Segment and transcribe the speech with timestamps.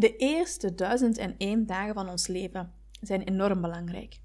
[0.00, 4.20] De eerste duizend en één dagen van ons leven zijn enorm belangrijk.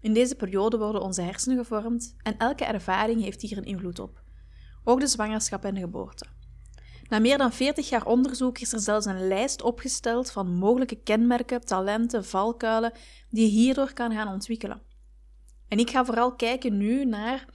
[0.00, 4.22] In deze periode worden onze hersenen gevormd en elke ervaring heeft hier een invloed op.
[4.82, 6.26] Ook de zwangerschap en de geboorte.
[7.08, 11.64] Na meer dan 40 jaar onderzoek is er zelfs een lijst opgesteld van mogelijke kenmerken,
[11.64, 12.92] talenten, valkuilen
[13.30, 14.82] die je hierdoor kan gaan ontwikkelen.
[15.68, 17.48] En ik ga vooral kijken nu naar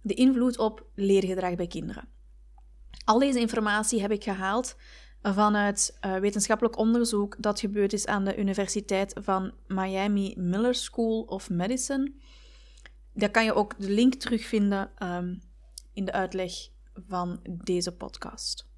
[0.00, 2.08] de invloed op leergedrag bij kinderen.
[3.04, 4.76] Al deze informatie heb ik gehaald
[5.22, 11.50] vanuit uh, wetenschappelijk onderzoek dat gebeurd is aan de Universiteit van Miami Miller School of
[11.50, 12.12] Medicine.
[13.14, 15.42] Daar kan je ook de link terugvinden um,
[15.92, 16.52] in de uitleg
[17.08, 18.70] van deze podcast.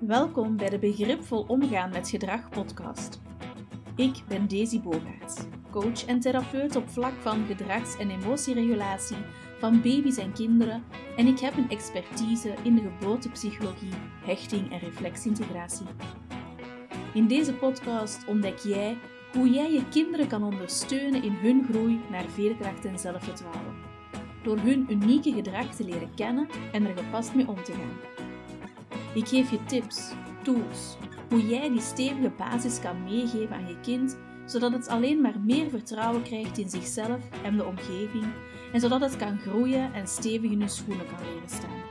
[0.00, 3.20] Welkom bij de Begripvol Omgaan met Gedrag podcast.
[3.96, 5.36] Ik ben Daisy Bogaerts,
[5.70, 9.16] coach en therapeut op vlak van gedrags- en emotieregulatie
[9.64, 10.82] van baby's en kinderen
[11.16, 13.92] en ik heb een expertise in de geboortepsychologie,
[14.24, 15.86] hechting en reflexintegratie.
[17.14, 18.96] In deze podcast ontdek jij
[19.32, 23.74] hoe jij je kinderen kan ondersteunen in hun groei naar veerkracht en zelfvertrouwen,
[24.42, 28.20] door hun unieke gedrag te leren kennen en er gepast mee om te gaan.
[29.14, 30.12] Ik geef je tips,
[30.42, 30.96] tools,
[31.28, 35.70] hoe jij die stevige basis kan meegeven aan je kind, zodat het alleen maar meer
[35.70, 38.24] vertrouwen krijgt in zichzelf en de omgeving
[38.74, 41.82] en zodat het kan groeien en stevig in hun schoenen kan leren staan.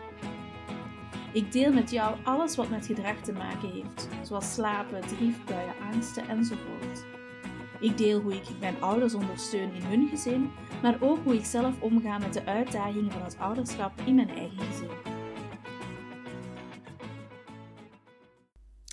[1.34, 6.28] Ik deel met jou alles wat met gedrag te maken heeft, zoals slapen, driefbuien, angsten
[6.28, 7.06] enzovoort.
[7.80, 11.82] Ik deel hoe ik mijn ouders ondersteun in hun gezin, maar ook hoe ik zelf
[11.82, 14.90] omga met de uitdagingen van het ouderschap in mijn eigen gezin.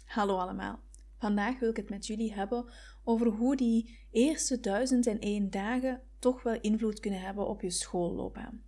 [0.07, 0.81] Hallo allemaal.
[1.19, 2.65] Vandaag wil ik het met jullie hebben
[3.05, 7.71] over hoe die eerste duizend en één dagen toch wel invloed kunnen hebben op je
[7.71, 8.63] schoolloopbaan.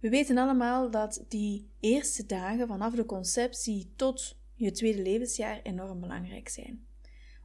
[0.00, 6.00] We weten allemaal dat die eerste dagen vanaf de conceptie tot je tweede levensjaar enorm
[6.00, 6.86] belangrijk zijn.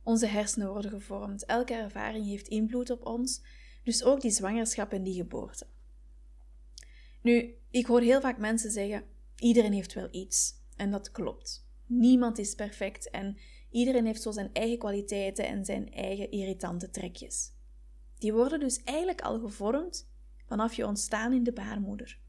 [0.04, 3.44] Onze hersenen worden gevormd, elke ervaring heeft invloed op ons,
[3.84, 5.68] dus ook die zwangerschap en die geboorte.
[7.22, 9.04] Nu, ik hoor heel vaak mensen zeggen:
[9.36, 10.62] iedereen heeft wel iets.
[10.76, 11.68] En dat klopt.
[11.86, 13.38] Niemand is perfect en
[13.72, 17.53] iedereen heeft zo zijn eigen kwaliteiten en zijn eigen irritante trekjes.
[18.24, 20.10] Die worden dus eigenlijk al gevormd
[20.46, 22.20] vanaf je ontstaan in de baarmoeder.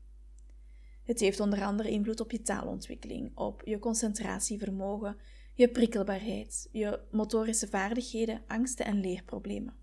[1.03, 5.17] Het heeft onder andere invloed op je taalontwikkeling, op je concentratievermogen,
[5.53, 9.77] je prikkelbaarheid, je motorische vaardigheden, angsten en leerproblemen.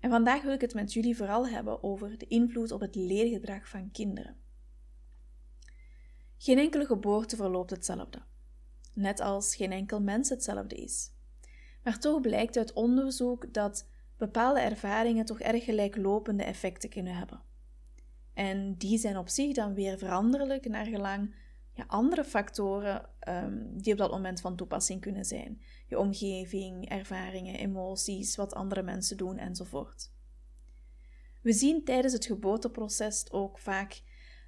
[0.00, 3.68] En vandaag wil ik het met jullie vooral hebben over de invloed op het leergedrag
[3.68, 4.36] van kinderen.
[6.36, 8.22] Geen enkele geboorte verloopt hetzelfde,
[8.92, 11.12] net als geen enkel mens hetzelfde is.
[11.82, 17.42] Maar toch blijkt uit onderzoek dat bepaalde ervaringen toch erg gelijklopende effecten kunnen hebben.
[18.34, 21.34] En die zijn op zich dan weer veranderlijk naar gelang
[21.72, 25.60] ja, andere factoren um, die op dat moment van toepassing kunnen zijn.
[25.86, 30.12] Je omgeving, ervaringen, emoties, wat andere mensen doen enzovoort.
[31.42, 34.02] We zien tijdens het geboorteproces ook vaak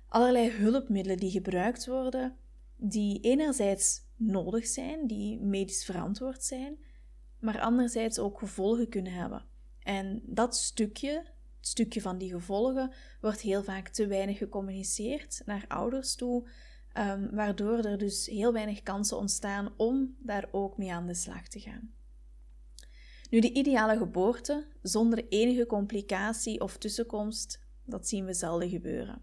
[0.09, 2.37] allerlei hulpmiddelen die gebruikt worden,
[2.77, 6.79] die enerzijds nodig zijn, die medisch verantwoord zijn,
[7.41, 9.45] maar anderzijds ook gevolgen kunnen hebben.
[9.87, 11.11] En dat stukje,
[11.57, 16.49] het stukje van die gevolgen, wordt heel vaak te weinig gecommuniceerd naar ouders toe,
[16.99, 21.49] um, waardoor er dus heel weinig kansen ontstaan om daar ook mee aan de slag
[21.49, 21.95] te gaan.
[23.31, 29.23] Nu, de ideale geboorte, zonder enige complicatie of tussenkomst, dat zien we zelden gebeuren.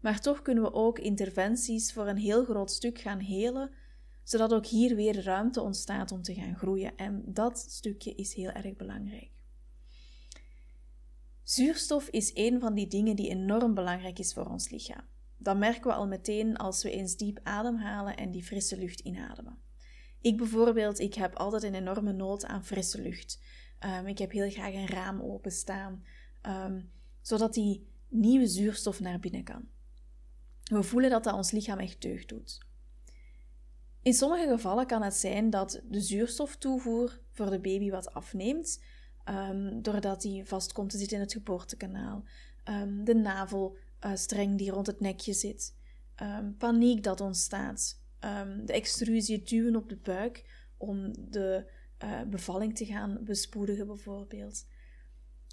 [0.00, 3.70] Maar toch kunnen we ook interventies voor een heel groot stuk gaan helen,
[4.22, 6.96] zodat ook hier weer ruimte ontstaat om te gaan groeien.
[6.96, 9.34] En dat stukje is heel erg belangrijk.
[11.46, 15.04] Zuurstof is een van die dingen die enorm belangrijk is voor ons lichaam.
[15.38, 19.58] Dat merken we al meteen als we eens diep ademhalen en die frisse lucht inademen.
[20.20, 23.40] Ik bijvoorbeeld, ik heb altijd een enorme nood aan frisse lucht.
[23.80, 26.04] Um, ik heb heel graag een raam openstaan,
[26.42, 26.90] um,
[27.20, 29.68] zodat die nieuwe zuurstof naar binnen kan.
[30.62, 32.58] We voelen dat dat ons lichaam echt deugd doet.
[34.02, 38.80] In sommige gevallen kan het zijn dat de zuurstoftoevoer voor de baby wat afneemt,
[39.28, 42.24] um, doordat hij vast komt te zitten in het geboortekanaal.
[42.64, 45.74] Um, de navelstreng die rond het nekje zit.
[46.22, 48.04] Um, paniek dat ontstaat.
[48.64, 50.44] de extrusie, duwen op de buik
[50.76, 51.70] om de
[52.04, 54.66] uh, bevalling te gaan bespoedigen, bijvoorbeeld.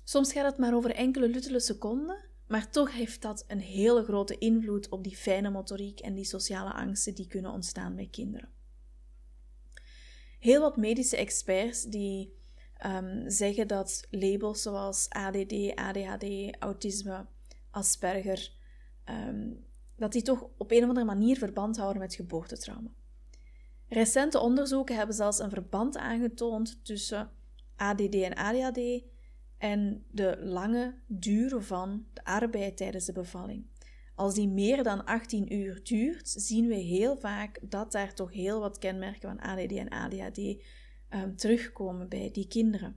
[0.04, 4.38] Soms gaat het maar over enkele luttele seconden, maar toch heeft dat een hele grote
[4.38, 8.50] invloed op die fijne motoriek en die sociale angsten die kunnen ontstaan bij kinderen.
[10.40, 12.34] Heel wat medische experts die
[12.86, 17.26] um, zeggen dat labels zoals ADD, ADHD, autisme,
[17.70, 18.52] Asperger,
[19.10, 19.66] um,
[19.96, 22.94] dat die toch op een of andere manier verband houden met geboortetrauma.
[23.88, 27.32] Recente onderzoeken hebben zelfs een verband aangetoond tussen
[27.76, 29.04] ADD en ADHD
[29.58, 33.66] en de lange duur van de arbeid tijdens de bevalling.
[34.16, 38.60] Als die meer dan 18 uur duurt, zien we heel vaak dat daar toch heel
[38.60, 40.64] wat kenmerken van ADD en ADHD
[41.16, 42.96] um, terugkomen bij die kinderen.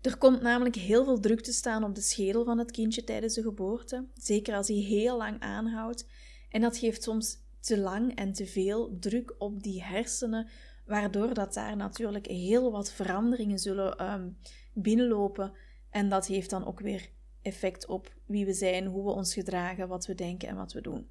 [0.00, 3.34] Er komt namelijk heel veel druk te staan op de schedel van het kindje tijdens
[3.34, 6.06] de geboorte, zeker als hij heel lang aanhoudt.
[6.48, 10.48] En dat geeft soms te lang en te veel druk op die hersenen,
[10.84, 14.38] waardoor dat daar natuurlijk heel wat veranderingen zullen um,
[14.74, 15.52] binnenlopen.
[15.90, 17.10] En dat heeft dan ook weer
[17.42, 20.80] effect op wie we zijn, hoe we ons gedragen, wat we denken en wat we
[20.80, 21.08] doen.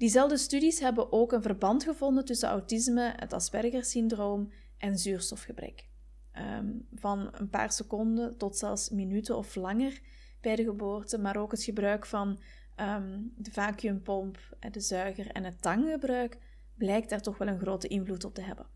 [0.00, 5.88] Diezelfde studies hebben ook een verband gevonden tussen autisme, het Asperger-syndroom en zuurstofgebrek.
[6.32, 10.00] Ehm, van een paar seconden tot zelfs minuten of langer
[10.40, 12.40] bij de geboorte, maar ook het gebruik van
[12.76, 14.38] um, de vacuumpomp,
[14.70, 16.38] de zuiger en het tanggebruik
[16.74, 18.66] blijkt daar toch wel een grote invloed op te hebben.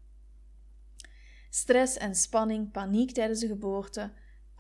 [1.51, 4.13] Stress en spanning, paniek tijdens de geboorte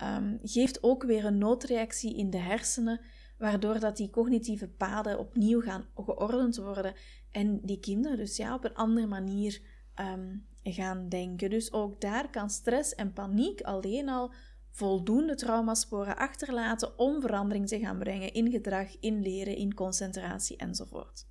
[0.03, 3.01] um, geeft ook weer een noodreactie in de hersenen,
[3.45, 6.95] waardoor dat die cognitieve paden opnieuw gaan geordend worden
[7.31, 9.61] en die kinderen dus ja, op een andere manier
[10.01, 11.51] um, gaan denken.
[11.51, 14.33] Dus ook daar kan stress en paniek alleen al
[14.71, 21.27] voldoende traumasporen achterlaten om verandering te gaan brengen in gedrag, in leren, in concentratie enzovoort.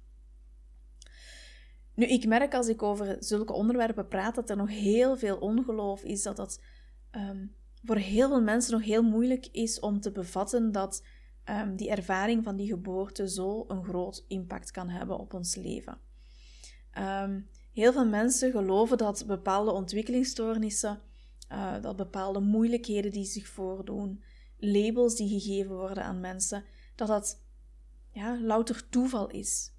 [1.96, 6.04] Nu, ik merk als ik over zulke onderwerpen praat dat er nog heel veel ongeloof
[6.04, 6.62] is, dat dat
[7.12, 11.04] um, voor heel veel mensen nog heel moeilijk is om te bevatten dat
[11.50, 15.98] um, die ervaring van die geboorte zo een groot impact kan hebben op ons leven.
[16.98, 21.02] Um, heel veel mensen geloven dat bepaalde ontwikkelingsstoornissen,
[21.52, 24.24] uh, dat bepaalde moeilijkheden die zich voordoen,
[24.58, 26.64] labels die gegeven worden aan mensen,
[26.96, 27.42] dat dat
[28.12, 29.72] ja, louter toeval is.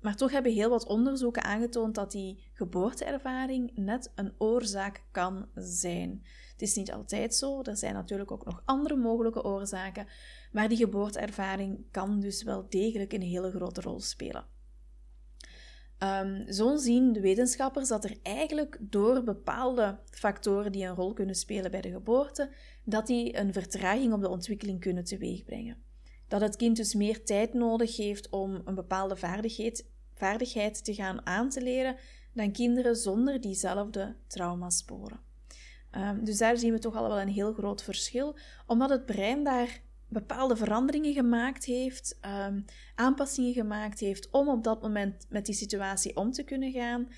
[0.00, 6.24] Maar toch hebben heel wat onderzoeken aangetoond dat die geboorteervaring net een oorzaak kan zijn.
[6.54, 10.06] Het is niet altijd zo, er zijn natuurlijk ook nog andere mogelijke oorzaken,
[10.52, 14.44] maar die geboorteervaring kan dus wel degelijk een hele grote rol spelen.
[15.98, 21.34] Um, zo zien de wetenschappers dat er eigenlijk door bepaalde factoren die een rol kunnen
[21.34, 22.50] spelen bij de geboorte,
[22.84, 25.82] dat die een vertraging op de ontwikkeling kunnen teweegbrengen.
[26.28, 31.26] Dat het kind dus meer tijd nodig heeft om een bepaalde vaardigheid, vaardigheid te gaan
[31.26, 31.96] aan te leren
[32.32, 35.23] dan kinderen zonder diezelfde traumasporen.
[35.96, 38.36] Um, dus daar zien we toch al wel een heel groot verschil,
[38.66, 42.18] omdat het brein daar bepaalde veranderingen gemaakt heeft,
[42.48, 42.64] um,
[42.94, 47.08] aanpassingen gemaakt heeft om op dat moment met die situatie om te kunnen gaan,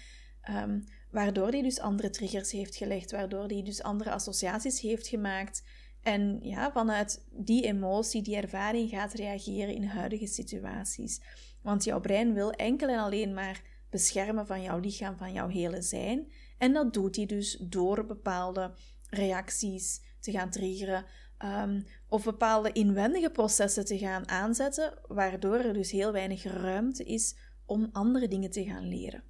[0.50, 5.62] um, waardoor hij dus andere triggers heeft gelegd, waardoor hij dus andere associaties heeft gemaakt
[6.02, 11.20] en ja, vanuit die emotie, die ervaring gaat reageren in huidige situaties.
[11.62, 15.82] Want jouw brein wil enkel en alleen maar beschermen van jouw lichaam, van jouw hele
[15.82, 16.32] zijn.
[16.58, 18.70] En dat doet hij dus door bepaalde
[19.10, 21.04] reacties te gaan triggeren
[21.44, 27.36] um, of bepaalde inwendige processen te gaan aanzetten, waardoor er dus heel weinig ruimte is
[27.64, 29.22] om andere dingen te gaan leren.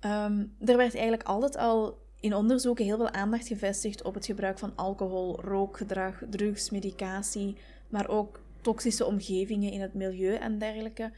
[0.00, 4.58] Um, er werd eigenlijk altijd al in onderzoeken heel veel aandacht gevestigd op het gebruik
[4.58, 7.56] van alcohol, rookgedrag, drugs, medicatie,
[7.88, 11.12] maar ook toxische omgevingen in het milieu en dergelijke,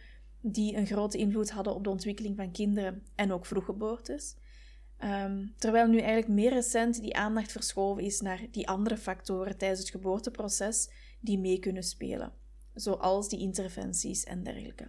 [0.53, 4.37] die een grote invloed hadden op de ontwikkeling van kinderen en ook vroeggeboortes.
[5.05, 9.81] Um, terwijl nu eigenlijk meer recent die aandacht verschoven is naar die andere factoren tijdens
[9.81, 12.33] het geboorteproces die mee kunnen spelen,
[12.75, 14.89] zoals die interventies en dergelijke.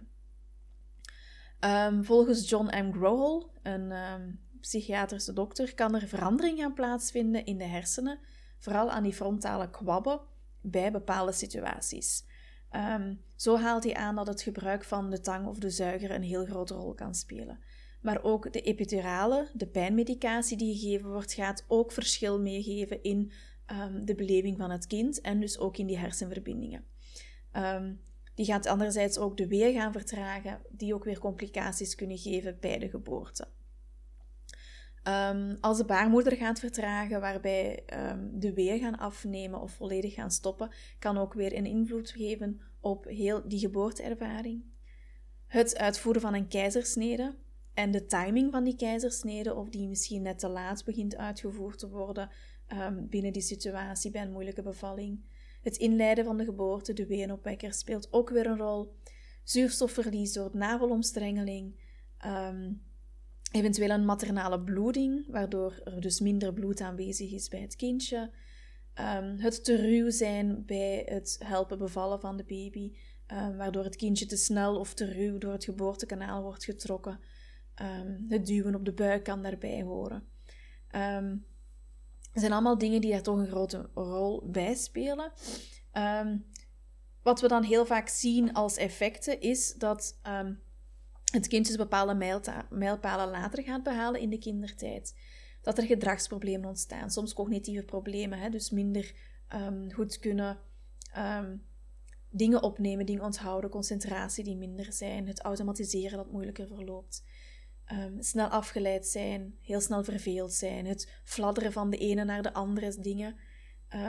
[1.60, 2.92] Um, volgens John M.
[2.92, 8.18] Grohl, een um, psychiatrische dokter, kan er verandering gaan plaatsvinden in de hersenen,
[8.58, 10.20] vooral aan die frontale kwabben,
[10.60, 12.24] bij bepaalde situaties.
[12.72, 16.22] Um, zo haalt hij aan dat het gebruik van de tang of de zuiger een
[16.22, 17.58] heel grote rol kan spelen.
[18.00, 23.32] Maar ook de epidurale, de pijnmedicatie die gegeven wordt, gaat ook verschil meegeven in
[23.72, 26.84] um, de beleving van het kind en dus ook in die hersenverbindingen.
[27.52, 28.00] Um,
[28.34, 32.78] die gaat anderzijds ook de weer gaan vertragen, die ook weer complicaties kunnen geven bij
[32.78, 33.48] de geboorte.
[35.08, 40.30] Um, als de baarmoeder gaat vertragen, waarbij um, de weer gaan afnemen of volledig gaan
[40.30, 44.64] stoppen, kan ook weer een invloed geven op heel die geboorteervaring.
[45.46, 47.34] Het uitvoeren van een keizersnede
[47.74, 51.88] en de timing van die keizersnede, of die misschien net te laat begint uitgevoerd te
[51.88, 52.30] worden
[52.72, 55.20] um, binnen die situatie bij een moeilijke bevalling.
[55.62, 58.96] Het inleiden van de geboorte, de weenopwekker, speelt ook weer een rol.
[59.44, 61.80] Zuurstofverlies door navelomstrengeling.
[63.50, 68.30] Eventueel een maternale bloeding, waardoor er dus minder bloed aanwezig is bij het kindje.
[68.94, 72.96] Um, het te ruw zijn bij het helpen bevallen van de baby,
[73.32, 77.20] um, waardoor het kindje te snel of te ruw door het geboortekanaal wordt getrokken.
[77.74, 80.28] Ehm, het duwen op de buik kan daarbij horen.
[82.32, 85.32] Er zijn allemaal dingen die daar toch een grote rol bij spelen.
[87.22, 90.18] Wat we dan heel vaak zien als effecten is dat
[91.30, 92.14] het kind dus bepaalde
[92.70, 95.14] mijlpalen later gaat behalen in de kindertijd.
[95.62, 99.14] Dat er gedragsproblemen ontstaan, soms cognitieve problemen, hè, dus minder
[99.94, 100.58] goed kunnen
[102.30, 107.24] dingen opnemen, dingen onthouden, concentratie die minder zijn, het automatiseren dat moeilijker verloopt.
[107.92, 112.52] Um, snel afgeleid zijn, heel snel verveeld zijn, het fladderen van de ene naar de
[112.52, 113.36] andere dingen.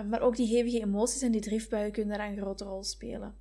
[0.09, 3.35] Maar ook die hevige emoties en die driftbuien kunnen daar een grote rol spelen.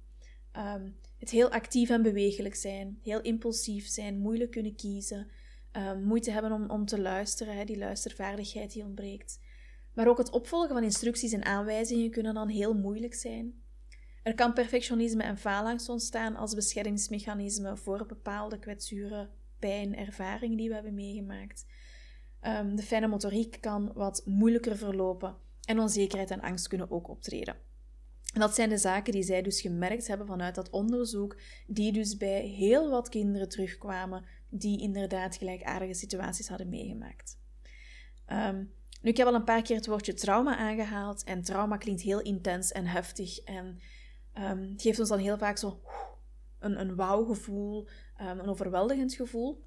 [0.56, 5.30] Um, het heel actief en bewegelijk zijn, heel impulsief zijn, moeilijk kunnen kiezen,
[6.04, 9.40] moeite hebben om, om te luisteren, hè, die luistervaardigheid die ontbreekt.
[9.94, 13.62] Maar ook het opvolgen van instructies en aanwijzingen kunnen dan heel moeilijk zijn.
[14.22, 20.74] Er kan perfectionisme en faalangst ontstaan als beschermingsmechanisme voor bepaalde kwetsuren, pijn, ervaringen die we
[20.74, 21.66] hebben meegemaakt.
[22.42, 27.56] Um, de fijne motoriek kan wat moeilijker verlopen en onzekerheid en angst kunnen ook optreden.
[28.38, 32.16] En dat zijn de zaken die zij dus gemerkt hebben vanuit dat onderzoek, die dus
[32.16, 37.38] bij heel wat kinderen terugkwamen die inderdaad gelijkaardige situaties hadden meegemaakt.
[38.32, 42.02] Um, nu, ik heb al een paar keer het woordje trauma aangehaald en trauma klinkt
[42.02, 43.80] heel intens en heftig en
[44.38, 45.80] um, geeft ons dan heel vaak zo
[46.58, 47.88] een, een wauw-gevoel,
[48.20, 49.64] um, een overweldigend gevoel.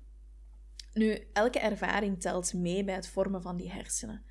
[0.94, 4.26] Nu, elke ervaring telt mee bij het vormen van die hersenen.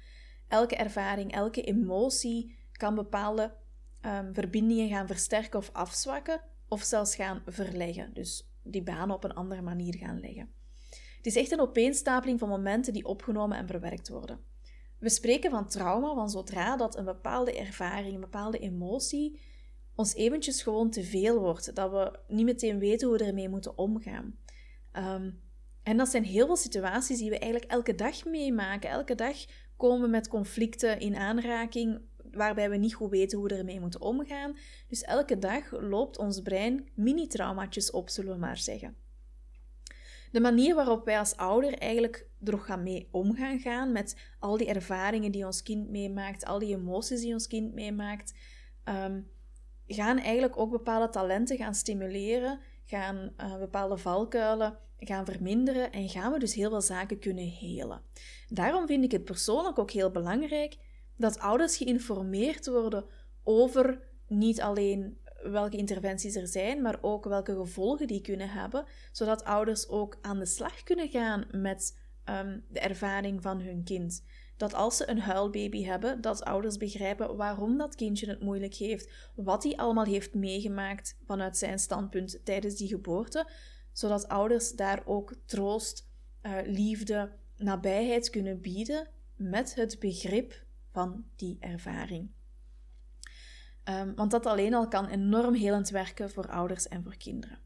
[0.48, 3.58] Elke ervaring, elke emotie kan bepaalde
[4.06, 8.14] um, verbindingen gaan versterken of afzwakken, of zelfs gaan verleggen.
[8.14, 10.50] Dus die banen op een andere manier gaan leggen.
[11.16, 14.40] Het is echt een opeenstapeling van momenten die opgenomen en verwerkt worden.
[14.98, 19.40] We spreken van trauma van zodra dat een bepaalde ervaring, een bepaalde emotie
[19.94, 21.74] ons eventjes gewoon te veel wordt.
[21.74, 24.38] Dat we niet meteen weten hoe we ermee moeten omgaan.
[24.92, 25.30] Ehm,
[25.82, 28.90] en dat zijn heel veel situaties die we eigenlijk elke dag meemaken.
[28.90, 29.36] Elke dag
[29.76, 32.00] komen we met conflicten in aanraking
[32.32, 34.56] waarbij we niet goed weten hoe we ermee moeten omgaan.
[34.88, 38.96] Dus elke dag loopt ons brein mini-traumaatjes op, zullen we maar zeggen.
[40.32, 44.68] De manier waarop wij als ouder eigenlijk er gaan mee omgaan gaan met al die
[44.68, 48.34] ervaringen die ons kind meemaakt, al die emoties die ons kind meemaakt,
[48.84, 49.30] um,
[49.86, 56.32] gaan eigenlijk ook bepaalde talenten gaan stimuleren, gaan uh, bepaalde valkuilen gaan verminderen en gaan
[56.32, 58.02] we dus heel veel zaken kunnen helen.
[58.48, 60.76] Daarom vind ik het persoonlijk ook heel belangrijk
[61.20, 63.04] dat ouders geïnformeerd worden
[63.42, 69.44] over niet alleen welke interventies er zijn, maar ook welke gevolgen die kunnen hebben, zodat
[69.44, 74.24] ouders ook aan de slag kunnen gaan met um, de ervaring van hun kind.
[74.56, 79.30] Dat als ze een huilbaby hebben, dat ouders begrijpen waarom dat kindje het moeilijk heeft,
[79.34, 83.50] wat hij allemaal heeft meegemaakt vanuit zijn standpunt tijdens die geboorte,
[83.92, 86.08] zodat ouders daar ook troost,
[86.42, 92.30] uh, liefde, nabijheid kunnen bieden met het begrip van die ervaring.
[93.84, 97.58] Um, want dat alleen al kan enorm helend werken voor ouders en voor kinderen.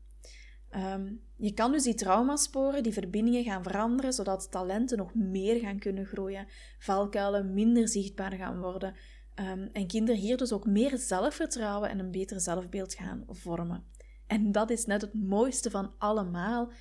[0.71, 5.79] Um, je kan dus die traumasporen, die verbindingen gaan veranderen, zodat talenten nog meer gaan
[5.79, 6.47] kunnen groeien,
[6.79, 8.95] valkuilen minder zichtbaar gaan worden
[9.35, 13.85] um, en kinderen hier dus ook meer zelfvertrouwen en een beter zelfbeeld gaan vormen.
[14.27, 16.73] En dat is net het mooiste van allemaal,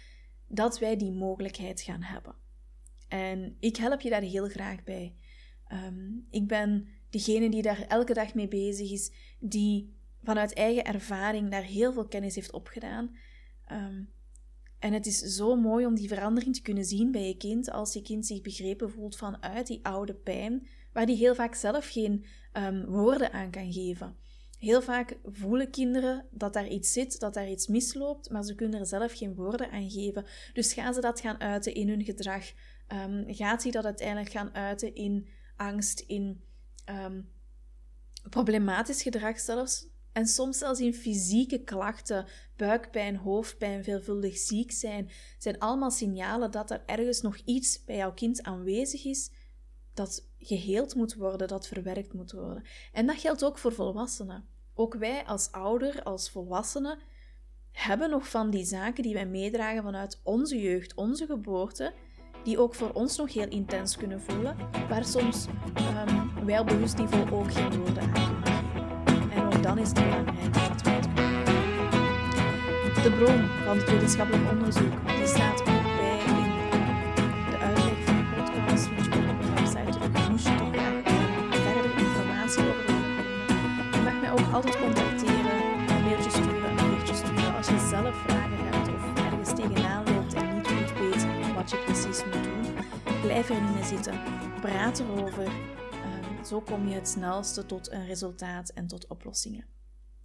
[0.47, 2.35] dat wij die mogelijkheid gaan hebben.
[3.07, 5.15] En ik help je daar heel graag bij.
[5.71, 9.93] Um, ik ben degene die daar elke dag mee bezig is, die
[10.23, 13.15] vanuit eigen ervaring daar heel veel kennis heeft opgedaan.
[13.71, 14.09] Um,
[14.79, 17.93] en het is zo mooi om die verandering te kunnen zien bij je kind als
[17.93, 22.25] je kind zich begrepen voelt vanuit die oude pijn, waar die heel vaak zelf geen
[22.53, 24.15] um, woorden aan kan geven.
[24.57, 28.79] Heel vaak voelen kinderen dat daar iets zit, dat daar iets misloopt, maar ze kunnen
[28.79, 30.25] er zelf geen woorden aan geven.
[30.53, 32.53] Dus gaan ze dat gaan uiten in hun gedrag?
[33.27, 36.43] Gaat hij dat uiteindelijk gaan uiten in angst, in
[36.89, 37.29] um,
[38.29, 39.91] problematisch gedrag zelfs?
[40.11, 46.71] En soms zelfs in fysieke klachten, buikpijn, hoofdpijn, veelvuldig ziek zijn, zijn allemaal signalen dat
[46.71, 49.31] er ergens nog iets bij jouw kind aanwezig is
[49.93, 52.63] dat geheeld moet worden, dat verwerkt moet worden.
[52.91, 54.45] En dat geldt ook voor volwassenen.
[54.73, 56.99] Ook wij als ouder, als volwassenen,
[57.71, 61.93] hebben nog van die zaken die wij meedragen vanuit onze jeugd, onze geboorte,
[62.43, 64.55] die ook voor ons nog heel intens kunnen voelen,
[64.89, 65.47] waar soms
[66.07, 68.63] um, wij op bewust niveau ook geen woorden aan kunnen
[69.63, 71.07] dan is het belangrijk dat we het
[73.03, 75.82] De bron van het wetenschappelijk onderzoek die staat ook
[94.99, 95.45] Erover.
[95.45, 99.65] Ehm, zo kom je het snelste tot een resultaat en tot oplossingen.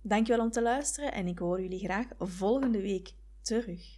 [0.02, 3.97] Dankjewel om te luisteren en ik hoor jullie graag volgende week terug.